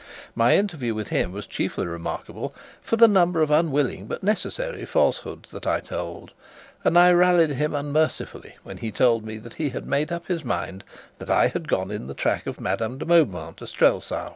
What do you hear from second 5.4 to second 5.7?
that